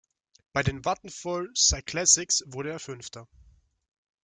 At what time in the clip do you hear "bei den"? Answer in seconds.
0.51-0.83